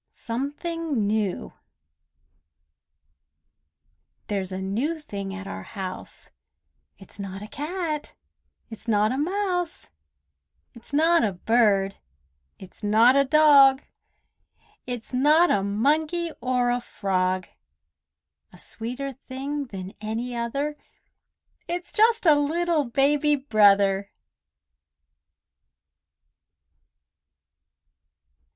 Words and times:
SOMETHING 0.13 1.05
NEW 1.05 1.53
There's 4.29 4.51
a 4.51 4.59
new 4.59 4.99
thing 4.99 5.31
at 5.31 5.45
our 5.45 5.61
house: 5.61 6.31
It's 6.97 7.19
not 7.19 7.43
a 7.43 7.47
cat; 7.47 8.15
it's 8.71 8.87
not 8.87 9.11
a 9.11 9.17
mouse; 9.19 9.89
It's 10.73 10.91
not 10.91 11.23
a 11.23 11.33
bird; 11.33 11.97
it's 12.57 12.81
not 12.81 13.15
a 13.15 13.23
dog; 13.23 13.83
It's 14.87 15.13
not 15.13 15.51
a 15.51 15.61
monkey 15.61 16.31
or 16.41 16.71
a 16.71 16.81
frog; 16.81 17.47
A 18.51 18.57
sweeter 18.57 19.13
thing 19.13 19.65
than 19.67 19.93
any 20.01 20.35
other; 20.35 20.77
It's 21.67 21.93
just 21.93 22.25
a 22.25 22.33
little 22.33 22.85
Baby 22.85 23.35
Brother! 23.35 24.09